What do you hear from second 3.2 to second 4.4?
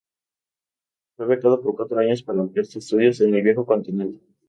en el viejo continente.